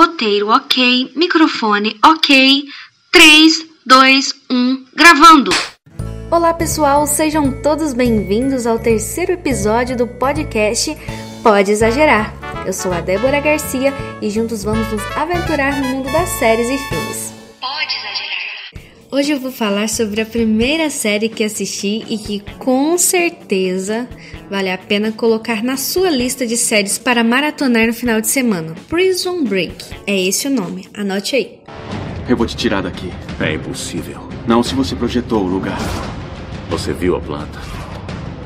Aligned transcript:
Roteiro 0.00 0.48
ok, 0.48 1.12
microfone 1.14 1.94
ok. 2.02 2.64
3, 3.12 3.66
2, 3.84 4.34
1, 4.50 4.84
gravando! 4.96 5.50
Olá 6.30 6.54
pessoal, 6.54 7.06
sejam 7.06 7.60
todos 7.60 7.92
bem-vindos 7.92 8.66
ao 8.66 8.78
terceiro 8.78 9.32
episódio 9.32 9.98
do 9.98 10.06
podcast 10.06 10.96
Pode 11.42 11.72
Exagerar. 11.72 12.32
Eu 12.66 12.72
sou 12.72 12.90
a 12.94 13.02
Débora 13.02 13.40
Garcia 13.40 13.92
e 14.22 14.30
juntos 14.30 14.64
vamos 14.64 14.90
nos 14.90 15.02
aventurar 15.14 15.78
no 15.78 15.88
mundo 15.88 16.10
das 16.10 16.30
séries 16.30 16.70
e 16.70 16.78
filmes. 16.78 17.29
Hoje 19.12 19.32
eu 19.32 19.40
vou 19.40 19.50
falar 19.50 19.88
sobre 19.88 20.20
a 20.20 20.26
primeira 20.26 20.88
série 20.88 21.28
que 21.28 21.42
assisti 21.42 22.04
e 22.08 22.16
que 22.16 22.38
com 22.60 22.96
certeza 22.96 24.08
vale 24.48 24.70
a 24.70 24.78
pena 24.78 25.10
colocar 25.10 25.64
na 25.64 25.76
sua 25.76 26.08
lista 26.08 26.46
de 26.46 26.56
séries 26.56 26.96
para 26.96 27.24
maratonar 27.24 27.88
no 27.88 27.92
final 27.92 28.20
de 28.20 28.28
semana. 28.28 28.72
Prison 28.88 29.42
Break 29.42 29.84
é 30.06 30.16
esse 30.16 30.46
o 30.46 30.50
nome, 30.50 30.88
anote 30.94 31.34
aí. 31.34 31.58
Eu 32.28 32.36
vou 32.36 32.46
te 32.46 32.56
tirar 32.56 32.82
daqui. 32.82 33.10
É 33.40 33.52
impossível. 33.52 34.28
Não 34.46 34.62
se 34.62 34.76
você 34.76 34.94
projetou 34.94 35.42
o 35.42 35.48
lugar. 35.48 35.80
Você 36.68 36.92
viu 36.92 37.16
a 37.16 37.20
planta? 37.20 37.58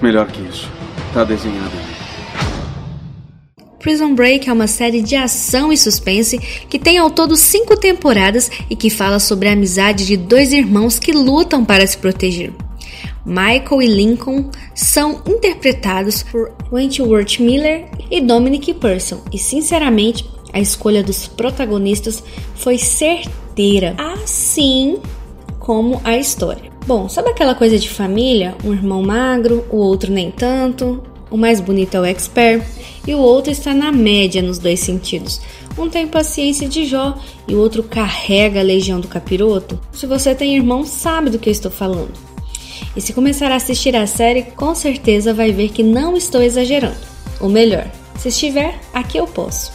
Melhor 0.00 0.28
que 0.28 0.42
isso. 0.42 0.70
Tá 1.12 1.24
desenhado. 1.24 2.01
Prison 3.82 4.14
Break 4.14 4.48
é 4.48 4.52
uma 4.52 4.68
série 4.68 5.02
de 5.02 5.16
ação 5.16 5.72
e 5.72 5.76
suspense 5.76 6.38
que 6.38 6.78
tem 6.78 6.98
ao 6.98 7.10
todo 7.10 7.36
cinco 7.36 7.76
temporadas 7.76 8.48
e 8.70 8.76
que 8.76 8.88
fala 8.88 9.18
sobre 9.18 9.48
a 9.48 9.52
amizade 9.52 10.06
de 10.06 10.16
dois 10.16 10.52
irmãos 10.52 11.00
que 11.00 11.10
lutam 11.10 11.64
para 11.64 11.84
se 11.84 11.98
proteger. 11.98 12.52
Michael 13.26 13.82
e 13.82 13.86
Lincoln 13.86 14.50
são 14.72 15.20
interpretados 15.26 16.22
por 16.22 16.52
Wentworth 16.72 17.40
Miller 17.40 17.88
e 18.08 18.20
Dominic 18.20 18.72
Person, 18.74 19.20
e 19.32 19.38
sinceramente 19.38 20.24
a 20.52 20.60
escolha 20.60 21.02
dos 21.02 21.26
protagonistas 21.26 22.22
foi 22.54 22.78
certeira, 22.78 23.96
assim 23.98 24.98
como 25.58 26.00
a 26.04 26.16
história. 26.16 26.70
Bom, 26.86 27.08
sabe 27.08 27.30
aquela 27.30 27.54
coisa 27.54 27.78
de 27.78 27.88
família? 27.88 28.56
Um 28.64 28.72
irmão 28.72 29.02
magro, 29.02 29.64
o 29.70 29.76
outro 29.76 30.12
nem 30.12 30.30
tanto, 30.30 31.02
o 31.32 31.38
mais 31.38 31.60
bonito 31.60 31.96
é 31.96 32.00
o 32.00 32.04
expert 32.04 32.62
e 33.06 33.14
o 33.14 33.18
outro 33.18 33.50
está 33.50 33.72
na 33.72 33.90
média 33.90 34.42
nos 34.42 34.58
dois 34.58 34.80
sentidos. 34.80 35.40
Um 35.78 35.88
tem 35.88 36.06
paciência 36.06 36.68
de 36.68 36.84
Jó 36.84 37.18
e 37.48 37.54
o 37.54 37.58
outro 37.58 37.82
carrega 37.82 38.60
a 38.60 38.62
legião 38.62 39.00
do 39.00 39.08
capiroto. 39.08 39.80
Se 39.92 40.06
você 40.06 40.34
tem 40.34 40.54
irmão, 40.54 40.84
sabe 40.84 41.30
do 41.30 41.38
que 41.38 41.48
eu 41.48 41.52
estou 41.52 41.70
falando. 41.70 42.12
E 42.94 43.00
se 43.00 43.14
começar 43.14 43.50
a 43.50 43.56
assistir 43.56 43.96
a 43.96 44.06
série, 44.06 44.42
com 44.42 44.74
certeza 44.74 45.32
vai 45.32 45.50
ver 45.50 45.70
que 45.70 45.82
não 45.82 46.14
estou 46.14 46.42
exagerando. 46.42 47.00
Ou 47.40 47.48
melhor, 47.48 47.90
se 48.18 48.28
estiver, 48.28 48.78
aqui 48.92 49.16
eu 49.16 49.26
posso. 49.26 49.72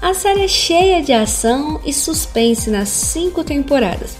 A 0.00 0.14
série 0.14 0.42
é 0.42 0.48
cheia 0.48 1.02
de 1.02 1.12
ação 1.12 1.80
e 1.84 1.92
suspense 1.92 2.70
nas 2.70 2.90
cinco 2.90 3.42
temporadas. 3.42 4.16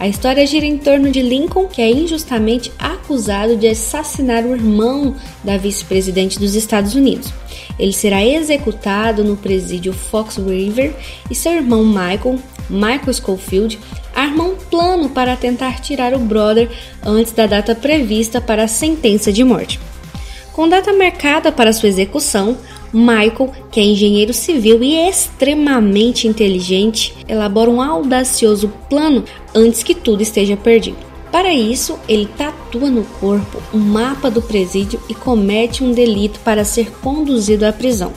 A 0.00 0.08
história 0.08 0.46
gira 0.46 0.64
em 0.64 0.78
torno 0.78 1.10
de 1.10 1.20
Lincoln, 1.20 1.66
que 1.66 1.82
é 1.82 1.90
injustamente 1.90 2.72
acusado 2.78 3.54
de 3.54 3.68
assassinar 3.68 4.46
o 4.46 4.54
irmão 4.54 5.14
da 5.44 5.58
vice-presidente 5.58 6.38
dos 6.38 6.54
Estados 6.54 6.94
Unidos. 6.94 7.30
Ele 7.78 7.92
será 7.92 8.24
executado 8.24 9.22
no 9.22 9.36
presídio 9.36 9.92
Fox 9.92 10.38
River 10.38 10.96
e 11.30 11.34
seu 11.34 11.52
irmão 11.52 11.84
Michael, 11.84 12.38
Michael 12.70 13.12
Schofield, 13.12 13.78
arma 14.14 14.44
um 14.44 14.56
plano 14.56 15.10
para 15.10 15.36
tentar 15.36 15.82
tirar 15.82 16.14
o 16.14 16.18
brother 16.18 16.70
antes 17.04 17.34
da 17.34 17.46
data 17.46 17.74
prevista 17.74 18.40
para 18.40 18.64
a 18.64 18.68
sentença 18.68 19.30
de 19.30 19.44
morte. 19.44 19.78
Com 20.60 20.68
data 20.68 20.92
marcada 20.92 21.50
para 21.50 21.72
sua 21.72 21.88
execução, 21.88 22.54
Michael, 22.92 23.50
que 23.70 23.80
é 23.80 23.82
engenheiro 23.82 24.34
civil 24.34 24.82
e 24.82 24.94
extremamente 24.94 26.28
inteligente, 26.28 27.16
elabora 27.26 27.70
um 27.70 27.80
audacioso 27.80 28.70
plano 28.86 29.24
antes 29.54 29.82
que 29.82 29.94
tudo 29.94 30.22
esteja 30.22 30.58
perdido. 30.58 30.98
Para 31.32 31.50
isso, 31.50 31.98
ele 32.06 32.28
tatua 32.36 32.90
no 32.90 33.04
corpo 33.04 33.62
um 33.72 33.78
mapa 33.78 34.30
do 34.30 34.42
presídio 34.42 35.00
e 35.08 35.14
comete 35.14 35.82
um 35.82 35.92
delito 35.92 36.38
para 36.40 36.62
ser 36.62 36.90
conduzido 37.00 37.64
à 37.64 37.72
prisão. 37.72 38.12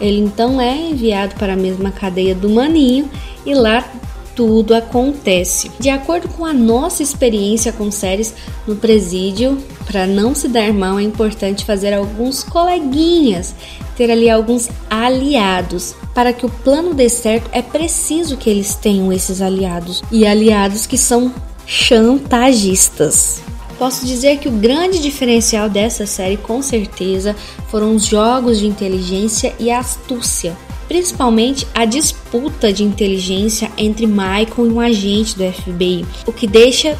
Ele 0.00 0.20
então 0.20 0.60
é 0.60 0.76
enviado 0.76 1.34
para 1.34 1.54
a 1.54 1.56
mesma 1.56 1.90
cadeia 1.90 2.32
do 2.32 2.48
Maninho 2.48 3.10
e 3.44 3.54
lá 3.54 3.84
tudo 4.34 4.74
acontece. 4.74 5.70
De 5.78 5.90
acordo 5.90 6.28
com 6.28 6.44
a 6.44 6.52
nossa 6.52 7.02
experiência 7.02 7.72
com 7.72 7.90
séries 7.90 8.34
no 8.66 8.76
presídio, 8.76 9.58
para 9.86 10.06
não 10.06 10.34
se 10.34 10.48
dar 10.48 10.72
mal 10.72 10.98
é 10.98 11.02
importante 11.02 11.64
fazer 11.64 11.92
alguns 11.92 12.42
coleguinhas, 12.42 13.54
ter 13.96 14.10
ali 14.10 14.28
alguns 14.28 14.68
aliados. 14.90 15.94
Para 16.14 16.32
que 16.32 16.46
o 16.46 16.50
plano 16.50 16.94
dê 16.94 17.08
certo, 17.08 17.48
é 17.52 17.62
preciso 17.62 18.36
que 18.36 18.50
eles 18.50 18.74
tenham 18.74 19.12
esses 19.12 19.40
aliados 19.40 20.02
e 20.10 20.26
aliados 20.26 20.86
que 20.86 20.98
são 20.98 21.32
chantagistas. 21.66 23.40
Posso 23.78 24.06
dizer 24.06 24.38
que 24.38 24.48
o 24.48 24.52
grande 24.52 25.00
diferencial 25.00 25.68
dessa 25.68 26.06
série, 26.06 26.36
com 26.36 26.62
certeza, 26.62 27.34
foram 27.68 27.96
os 27.96 28.06
jogos 28.06 28.58
de 28.58 28.66
inteligência 28.66 29.54
e 29.58 29.70
astúcia 29.70 30.56
principalmente 30.88 31.66
a 31.74 31.84
disputa 31.84 32.72
de 32.72 32.84
inteligência 32.84 33.70
entre 33.76 34.06
Michael 34.06 34.66
e 34.66 34.68
um 34.70 34.80
agente 34.80 35.36
do 35.36 35.50
FBI, 35.52 36.04
o 36.26 36.32
que 36.32 36.46
deixa 36.46 36.98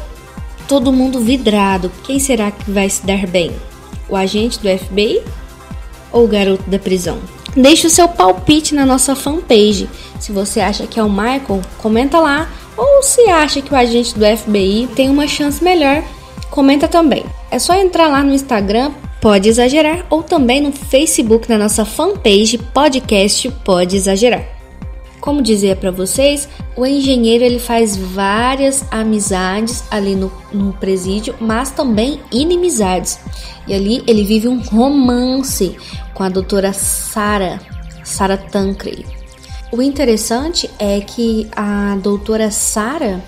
todo 0.67 0.91
mundo 0.91 1.19
vidrado. 1.19 1.91
Quem 2.03 2.19
será 2.19 2.51
que 2.51 2.69
vai 2.71 2.89
se 2.89 3.05
dar 3.05 3.27
bem? 3.27 3.51
O 4.09 4.15
agente 4.15 4.59
do 4.59 4.69
FBI 4.77 5.21
ou 6.11 6.25
o 6.25 6.27
garoto 6.27 6.69
da 6.69 6.79
prisão? 6.79 7.19
Deixe 7.55 7.85
o 7.85 7.89
seu 7.89 8.07
palpite 8.07 8.73
na 8.73 8.85
nossa 8.85 9.15
fanpage. 9.15 9.89
Se 10.19 10.31
você 10.31 10.59
acha 10.59 10.87
que 10.87 10.99
é 10.99 11.03
o 11.03 11.09
Michael, 11.09 11.61
comenta 11.77 12.19
lá. 12.19 12.49
Ou 12.75 13.03
se 13.03 13.29
acha 13.29 13.61
que 13.61 13.71
o 13.71 13.77
agente 13.77 14.17
do 14.17 14.25
FBI 14.25 14.89
tem 14.95 15.09
uma 15.09 15.27
chance 15.27 15.63
melhor, 15.63 16.03
comenta 16.49 16.87
também. 16.87 17.23
É 17.51 17.59
só 17.59 17.75
entrar 17.75 18.07
lá 18.07 18.23
no 18.23 18.33
Instagram 18.33 18.91
Pode 19.23 19.47
Exagerar 19.47 20.05
ou 20.09 20.21
também 20.21 20.59
no 20.59 20.73
Facebook 20.73 21.47
na 21.47 21.57
nossa 21.57 21.85
fanpage 21.85 22.57
Podcast 22.57 23.49
Pode 23.63 23.95
Exagerar. 23.95 24.43
Como 25.21 25.41
dizia 25.41 25.77
para 25.77 25.91
vocês, 25.91 26.49
o 26.75 26.85
engenheiro 26.85 27.41
ele 27.41 27.57
faz 27.57 27.95
várias 27.95 28.83
amizades 28.91 29.81
ali 29.89 30.13
no, 30.13 30.29
no 30.51 30.73
presídio, 30.73 31.35
mas 31.39 31.71
também 31.71 32.19
inimizades. 32.33 33.17
E 33.65 33.73
ali 33.73 34.03
ele 34.05 34.25
vive 34.25 34.49
um 34.49 34.59
romance 34.59 35.77
com 36.13 36.23
a 36.23 36.27
doutora 36.27 36.73
Sara, 36.73 37.61
Sara 38.03 38.35
Tancredi. 38.35 39.05
O 39.71 39.81
interessante 39.81 40.69
é 40.77 40.99
que 40.99 41.47
a 41.55 41.97
doutora 42.03 42.51
Sara 42.51 43.23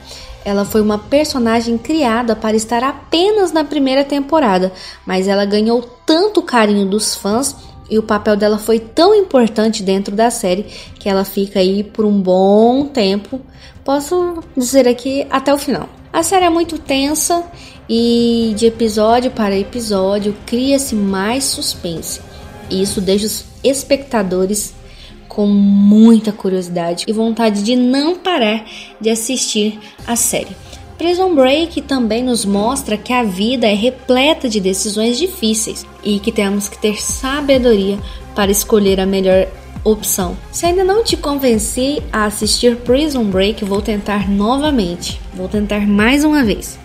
ela 0.45 0.63
foi 0.63 0.79
uma 0.79 0.99
personagem 0.99 1.75
criada 1.75 2.35
para 2.35 2.55
estar 2.55 2.83
apenas 2.83 3.51
na 3.51 3.63
primeira 3.63 4.03
temporada, 4.03 4.71
mas 5.05 5.27
ela 5.27 5.43
ganhou 5.43 5.81
tanto 6.05 6.43
carinho 6.43 6.85
dos 6.85 7.15
fãs 7.15 7.55
e 7.89 7.97
o 7.97 8.03
papel 8.03 8.35
dela 8.35 8.59
foi 8.59 8.79
tão 8.79 9.15
importante 9.15 9.81
dentro 9.81 10.15
da 10.15 10.29
série 10.29 10.63
que 10.99 11.09
ela 11.09 11.25
fica 11.25 11.59
aí 11.59 11.83
por 11.83 12.05
um 12.05 12.21
bom 12.21 12.85
tempo. 12.85 13.41
Posso 13.83 14.43
dizer 14.55 14.87
aqui 14.87 15.25
até 15.31 15.51
o 15.51 15.57
final. 15.57 15.89
A 16.13 16.21
série 16.21 16.45
é 16.45 16.49
muito 16.49 16.77
tensa 16.77 17.43
e 17.89 18.53
de 18.55 18.67
episódio 18.67 19.31
para 19.31 19.57
episódio 19.57 20.35
cria-se 20.45 20.95
mais 20.95 21.43
suspense. 21.43 22.21
E 22.69 22.81
isso 22.81 23.01
deixa 23.01 23.25
os 23.25 23.45
espectadores 23.63 24.73
com 25.27 25.47
muita 25.47 26.31
curiosidade 26.31 27.05
e 27.07 27.11
vontade 27.11 27.63
de 27.63 27.75
não 27.75 28.15
parar 28.15 28.65
de 28.99 29.09
assistir 29.09 29.79
a 30.05 30.15
série. 30.15 30.55
Prison 30.97 31.35
Break 31.35 31.81
também 31.81 32.23
nos 32.23 32.45
mostra 32.45 32.97
que 32.97 33.11
a 33.11 33.23
vida 33.23 33.67
é 33.67 33.73
repleta 33.73 34.47
de 34.47 34.61
decisões 34.61 35.17
difíceis 35.17 35.85
e 36.03 36.19
que 36.19 36.31
temos 36.31 36.69
que 36.69 36.77
ter 36.77 37.01
sabedoria 37.01 37.99
para 38.33 38.51
escolher 38.51 38.99
a 38.99 39.05
melhor 39.05 39.47
opção. 39.83 40.37
Se 40.51 40.65
ainda 40.65 40.83
não 40.83 41.03
te 41.03 41.17
convenci 41.17 42.01
a 42.11 42.25
assistir 42.25 42.77
Prison 42.77 43.25
Break, 43.25 43.63
vou 43.65 43.81
tentar 43.81 44.29
novamente. 44.29 45.21
Vou 45.33 45.47
tentar 45.47 45.85
mais 45.85 46.23
uma 46.23 46.43
vez. 46.43 46.79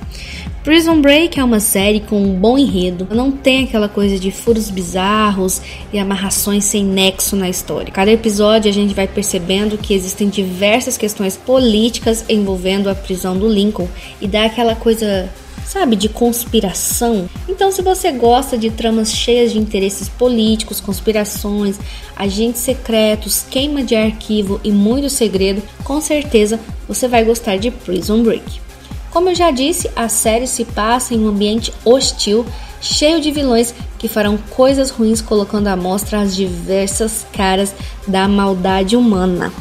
Prison 0.63 1.01
Break 1.01 1.41
é 1.41 1.45
uma 1.45 1.59
série 1.59 2.01
com 2.01 2.23
um 2.23 2.35
bom 2.35 2.59
enredo, 2.59 3.09
não 3.11 3.33
tem 3.33 3.65
aquela 3.65 3.89
coisa 3.89 4.19
de 4.19 4.31
furos 4.31 4.69
bizarros 4.69 5.63
e 5.91 5.99
amarrações 5.99 6.65
sem 6.65 6.85
nexo 6.85 7.35
na 7.35 7.49
história. 7.49 7.91
Cada 7.91 8.11
episódio 8.13 8.71
a 8.71 8.75
gente 8.75 8.93
vai 8.93 9.09
percebendo 9.09 9.79
que 9.79 9.95
existem 9.95 10.29
diversas 10.29 10.99
questões 10.99 11.35
políticas 11.35 12.27
envolvendo 12.29 12.91
a 12.91 12.95
prisão 12.95 13.39
do 13.39 13.49
Lincoln 13.49 13.89
e 14.21 14.29
dá 14.29 14.45
aquela 14.45 14.77
coisa 14.77 15.31
sabe, 15.65 15.97
de 15.97 16.09
conspiração. 16.09 17.29
Então, 17.49 17.71
se 17.71 17.81
você 17.81 18.11
gosta 18.11 18.59
de 18.59 18.71
tramas 18.71 19.15
cheias 19.15 19.53
de 19.53 19.59
interesses 19.59 20.09
políticos, 20.09 20.81
conspirações, 20.81 21.79
agentes 22.17 22.61
secretos, 22.61 23.47
queima 23.49 23.83
de 23.83 23.95
arquivo 23.95 24.61
e 24.65 24.73
muito 24.73 25.09
segredo, 25.09 25.63
com 25.85 26.01
certeza 26.01 26.59
você 26.89 27.07
vai 27.07 27.25
gostar 27.25 27.57
de 27.57 27.71
Prison 27.71 28.23
Break. 28.23 28.70
Como 29.11 29.29
eu 29.31 29.35
já 29.35 29.51
disse, 29.51 29.91
a 29.97 30.09
série 30.09 30.47
se 30.47 30.65
passa 30.65 31.15
em 31.15 31.25
um 31.25 31.29
ambiente 31.29 31.73
hostil, 31.85 32.47
cheio 32.81 33.21
de 33.21 33.31
vilões 33.31 33.75
que 33.99 34.09
farão 34.09 34.39
coisas 34.51 34.91
ruins, 34.91 35.21
colocando 35.21 35.67
à 35.67 35.77
mostra 35.77 36.21
as 36.21 36.35
diversas 36.35 37.27
caras 37.33 37.75
da 38.07 38.29
maldade 38.29 38.97
humana. 38.97 39.53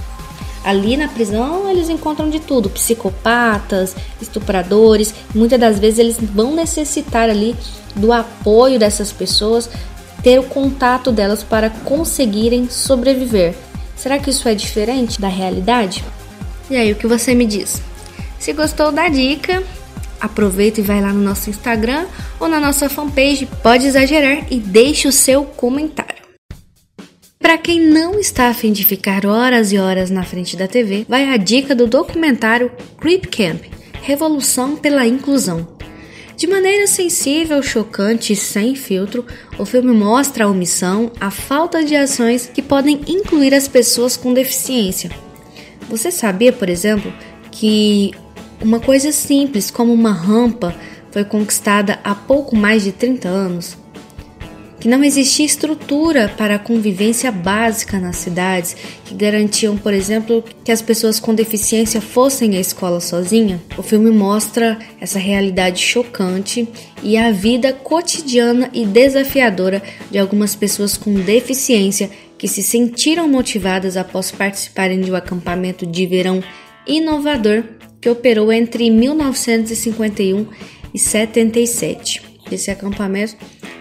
Ali 0.63 0.95
na 0.95 1.07
prisão 1.07 1.69
eles 1.69 1.89
encontram 1.89 2.29
de 2.29 2.39
tudo: 2.39 2.69
psicopatas, 2.69 3.95
estupradores. 4.21 5.13
Muitas 5.33 5.59
das 5.59 5.79
vezes 5.79 5.99
eles 5.99 6.17
vão 6.19 6.53
necessitar 6.53 7.29
ali 7.29 7.55
do 7.95 8.13
apoio 8.13 8.77
dessas 8.77 9.11
pessoas, 9.11 9.69
ter 10.21 10.37
o 10.37 10.43
contato 10.43 11.11
delas 11.11 11.43
para 11.43 11.69
conseguirem 11.69 12.69
sobreviver. 12.69 13.55
Será 13.95 14.19
que 14.19 14.29
isso 14.29 14.47
é 14.47 14.53
diferente 14.53 15.19
da 15.19 15.27
realidade? 15.27 16.03
E 16.69 16.75
aí, 16.75 16.91
o 16.91 16.95
que 16.95 17.07
você 17.07 17.33
me 17.33 17.45
diz? 17.45 17.81
Se 18.39 18.53
gostou 18.53 18.91
da 18.91 19.09
dica, 19.09 19.61
aproveita 20.19 20.79
e 20.79 20.83
vai 20.83 21.01
lá 21.01 21.11
no 21.11 21.21
nosso 21.21 21.49
Instagram 21.49 22.05
ou 22.39 22.47
na 22.47 22.59
nossa 22.59 22.89
fanpage, 22.89 23.47
pode 23.61 23.85
exagerar 23.85 24.47
e 24.49 24.59
deixe 24.59 25.07
o 25.07 25.11
seu 25.11 25.43
comentário. 25.43 26.19
Para 27.37 27.57
quem 27.57 27.81
não 27.81 28.19
está 28.19 28.47
a 28.47 28.53
fim 28.53 28.71
de 28.71 28.85
ficar 28.85 29.25
horas 29.25 29.71
e 29.71 29.77
horas 29.77 30.09
na 30.09 30.23
frente 30.23 30.55
da 30.55 30.67
TV, 30.67 31.05
vai 31.07 31.29
a 31.29 31.37
dica 31.37 31.75
do 31.75 31.87
documentário 31.87 32.71
Creep 32.97 33.25
Camp 33.25 33.63
Revolução 34.01 34.75
pela 34.75 35.05
Inclusão. 35.05 35.67
De 36.35 36.47
maneira 36.47 36.87
sensível, 36.87 37.61
chocante 37.61 38.31
e 38.31 38.35
sem 38.35 38.73
filtro, 38.73 39.25
o 39.57 39.65
filme 39.65 39.91
mostra 39.91 40.45
a 40.45 40.47
omissão, 40.47 41.11
a 41.19 41.29
falta 41.29 41.83
de 41.83 41.95
ações 41.95 42.45
que 42.45 42.61
podem 42.61 43.01
incluir 43.07 43.53
as 43.53 43.67
pessoas 43.67 44.15
com 44.15 44.33
deficiência. 44.33 45.11
Você 45.89 46.11
sabia, 46.11 46.53
por 46.53 46.69
exemplo, 46.69 47.13
que 47.51 48.13
uma 48.61 48.79
coisa 48.79 49.11
simples 49.11 49.71
como 49.71 49.93
uma 49.93 50.11
rampa 50.11 50.75
foi 51.11 51.23
conquistada 51.23 51.99
há 52.03 52.13
pouco 52.13 52.55
mais 52.55 52.83
de 52.83 52.91
30 52.91 53.27
anos? 53.27 53.77
que 54.79 54.87
não 54.87 55.03
existia 55.03 55.45
estrutura 55.45 56.33
para 56.37 56.55
a 56.55 56.59
convivência 56.59 57.31
básica 57.31 57.99
nas 57.99 58.15
cidades, 58.15 58.75
que 59.03 59.13
garantiam, 59.13 59.77
por 59.77 59.93
exemplo, 59.93 60.43
que 60.63 60.71
as 60.71 60.81
pessoas 60.81 61.19
com 61.19 61.35
deficiência 61.35 61.99
fossem 61.99 62.55
à 62.55 62.59
escola 62.59 63.01
sozinha. 63.01 63.61
O 63.77 63.83
filme 63.83 64.09
mostra 64.09 64.79
essa 65.01 65.19
realidade 65.19 65.81
chocante 65.81 66.67
e 67.03 67.17
a 67.17 67.31
vida 67.31 67.73
cotidiana 67.73 68.69
e 68.73 68.85
desafiadora 68.85 69.83
de 70.09 70.17
algumas 70.17 70.55
pessoas 70.55 70.95
com 70.95 71.13
deficiência 71.13 72.09
que 72.37 72.47
se 72.47 72.63
sentiram 72.63 73.27
motivadas 73.27 73.97
após 73.97 74.31
participarem 74.31 75.01
de 75.01 75.11
um 75.11 75.15
acampamento 75.15 75.85
de 75.85 76.05
verão 76.05 76.41
inovador 76.87 77.65
que 78.01 78.09
operou 78.09 78.51
entre 78.51 78.89
1951 78.89 80.45
e 80.93 80.99
77. 80.99 82.21
Esse 82.51 82.71
acampamento 82.71 83.35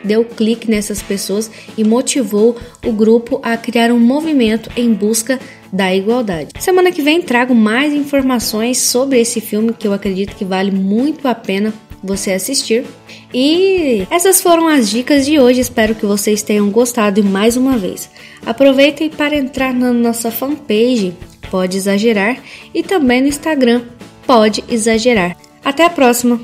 deu 0.04 0.24
clique 0.24 0.70
nessas 0.70 1.02
pessoas 1.02 1.50
e 1.76 1.84
motivou 1.84 2.56
o 2.84 2.92
grupo 2.92 3.40
a 3.42 3.56
criar 3.56 3.90
um 3.90 3.98
movimento 3.98 4.70
em 4.76 4.92
busca 4.92 5.40
da 5.72 5.94
igualdade. 5.94 6.50
Semana 6.58 6.92
que 6.92 7.02
vem 7.02 7.20
trago 7.20 7.54
mais 7.54 7.92
informações 7.92 8.78
sobre 8.78 9.20
esse 9.20 9.40
filme 9.40 9.72
que 9.72 9.86
eu 9.86 9.92
acredito 9.92 10.36
que 10.36 10.44
vale 10.44 10.70
muito 10.70 11.26
a 11.26 11.34
pena 11.34 11.72
você 12.02 12.32
assistir. 12.32 12.84
E 13.34 14.06
essas 14.10 14.40
foram 14.40 14.68
as 14.68 14.88
dicas 14.88 15.26
de 15.26 15.38
hoje. 15.38 15.60
Espero 15.60 15.94
que 15.94 16.06
vocês 16.06 16.42
tenham 16.42 16.70
gostado 16.70 17.20
e 17.20 17.22
mais 17.22 17.56
uma 17.56 17.76
vez. 17.76 18.08
Aproveitem 18.46 19.10
para 19.10 19.36
entrar 19.36 19.74
na 19.74 19.92
nossa 19.92 20.30
fanpage 20.30 21.14
Pode 21.50 21.76
Exagerar 21.76 22.38
e 22.74 22.82
também 22.82 23.22
no 23.22 23.28
Instagram 23.28 23.82
Pode 24.28 24.62
Exagerar. 24.68 25.38
Até 25.64 25.86
a 25.86 25.88
próxima! 25.88 26.38